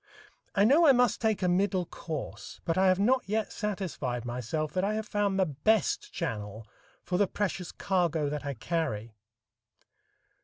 I 0.55 0.63
know 0.63 0.87
I 0.87 0.93
must 0.93 1.21
take 1.21 1.43
a 1.43 1.47
middle 1.47 1.85
course, 1.85 2.59
but 2.65 2.75
I 2.75 2.87
have 2.87 2.97
not 2.97 3.21
yet 3.29 3.51
satisfied 3.53 4.25
myself 4.25 4.73
that 4.73 4.83
I 4.83 4.95
have 4.95 5.05
found 5.05 5.37
the 5.37 5.45
best 5.45 6.11
channel 6.11 6.65
for 7.03 7.19
the 7.19 7.27
precious 7.27 7.71
cargo 7.71 8.27
that 8.27 8.43
I 8.43 8.55
carry. 8.55 9.13